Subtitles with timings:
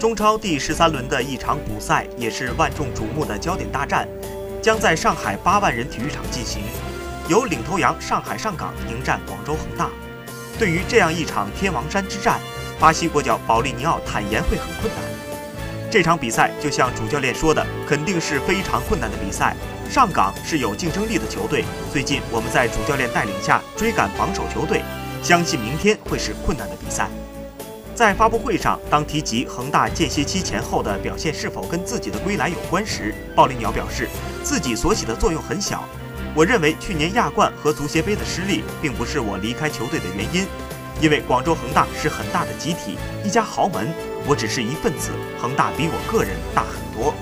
[0.00, 4.08] 中超第十三轮的一场补赛，也是万众瞩目的焦点大战，
[4.62, 6.62] 将在上海八万人体育场进行，
[7.28, 9.90] 由领头羊上海上港迎战广州恒大。
[10.58, 12.40] 对于这样一场天王山之战，
[12.78, 15.04] 巴西国脚保利尼奥坦言会很困难。
[15.90, 19.54] 这场比赛就像主教练说的，肯定是非常困难的比赛。
[19.90, 21.62] 上港是有竞争力的球队，
[21.92, 24.82] 最近我们在主教练带领下追赶榜首球队，
[25.22, 27.06] 相信明天会是困难的比赛。
[28.00, 34.08] 在发布会上，当提及恒大间歇期前后的表现是否跟自己的归来有关时，鲍利鸟表示，
[34.42, 35.84] 自己所起的作用很小。
[36.34, 40.46] 我认为去年亚冠和足协杯的失利，并不是我离开球队的原因，
[40.98, 43.92] 因为广州恒大是很大的集体，一家豪门，
[44.26, 47.12] 我只是一份子，恒大比我个人大很多。